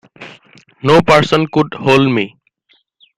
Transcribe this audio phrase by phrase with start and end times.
[0.81, 2.35] No person could hold me.